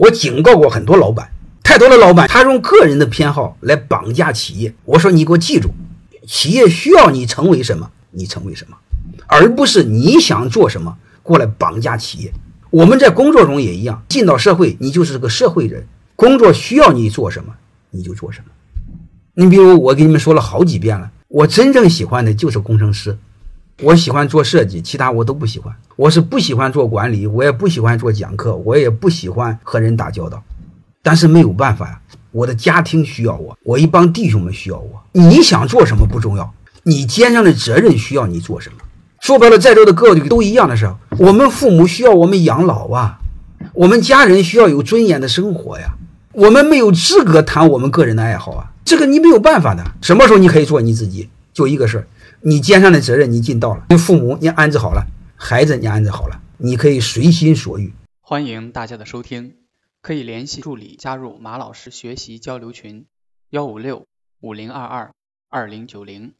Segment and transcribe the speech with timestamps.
[0.00, 1.30] 我警告过很多老板，
[1.62, 4.72] 太多的老板他用个人的偏好来绑架企业。
[4.86, 5.68] 我说你给我记住，
[6.26, 8.78] 企业需要你成为什么，你成为什么，
[9.26, 12.32] 而不是你想做什么过来绑架企业。
[12.70, 15.86] 我们在工作中也一样，进到社会，你就是个社会人，
[16.16, 17.52] 工作需要你做什么，
[17.90, 18.46] 你就做什么。
[19.34, 23.18] 你比如我给你们说了好几遍了，我真正喜欢的就是工程师。
[23.82, 25.74] 我喜欢做设计，其他我都不喜欢。
[25.96, 30.42] 我是不喜欢做管理，我也不喜欢做讲课，我也不喜欢和人打交道。
[31.02, 35.02] 但是没有办法呀，我的家庭需要我，我一帮弟兄们需要我。
[35.12, 36.52] 你想做什么不重要，
[36.82, 38.76] 你肩上的责任需要你做什么。
[39.20, 43.18] 说白了，在座的各位都一样的是，我们父母需要我们养老啊，
[43.72, 45.94] 我们家人需要有尊严的生活呀。
[46.32, 49.82] 我们没有资格谈我们个人的爱好啊，这个你没有办法的。
[50.02, 51.28] 什么时候你可以做你自己？
[51.52, 52.06] 就一个事儿。
[52.42, 57.92] 你肩上的责任你尽到了，你父母你安置好了，孩子你安置好了，你可以随心所欲。
[58.22, 59.56] 欢迎大家的收听，
[60.00, 63.04] 可以联系助理加入马老师学习交流群，
[63.50, 64.06] 幺五六
[64.40, 65.12] 五零二二
[65.50, 66.32] 二零九零。